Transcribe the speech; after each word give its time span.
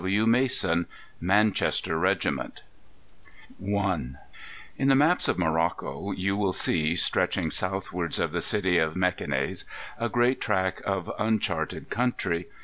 W. 0.01 0.25
Mason 0.25 0.87
Manchester 1.19 1.95
Regiment 1.95 2.63
In 3.59 4.17
the 4.87 4.95
maps 4.95 5.27
of 5.27 5.37
Morocco 5.37 6.09
you 6.13 6.35
will 6.35 6.53
see, 6.53 6.95
stretching 6.95 7.51
southwards 7.51 8.17
of 8.17 8.31
the 8.31 8.41
city 8.41 8.79
of 8.79 8.95
Mequinez, 8.95 9.63
a 9.99 10.09
great 10.09 10.41
tract 10.41 10.81
of 10.85 11.11
uncharted 11.19 11.91
country. 11.91 12.47